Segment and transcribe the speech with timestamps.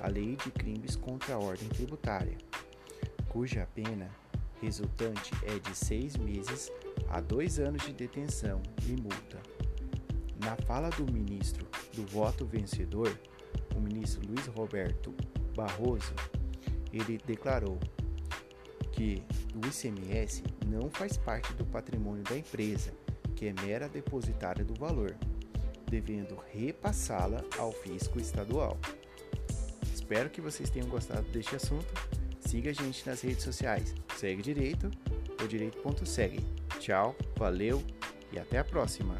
[0.00, 2.36] a Lei de Crimes contra a Ordem Tributária,
[3.28, 4.10] cuja pena
[4.60, 6.70] resultante é de seis meses
[7.08, 9.40] a dois anos de detenção e multa.
[10.44, 13.16] Na fala do ministro do voto vencedor,
[13.74, 15.14] o ministro Luiz Roberto
[15.54, 16.14] Barroso,
[16.92, 17.78] ele declarou
[18.92, 19.22] que
[19.54, 22.92] o ICMS não faz parte do patrimônio da empresa,
[23.34, 25.16] que é mera depositária do valor,
[25.88, 28.76] devendo repassá-la ao fisco estadual.
[29.94, 31.86] Espero que vocês tenham gostado deste assunto.
[32.48, 33.94] Siga a gente nas redes sociais.
[34.16, 34.90] Segue Direito
[35.38, 36.40] ou Direito.segue.
[36.80, 37.84] Tchau, valeu
[38.32, 39.18] e até a próxima!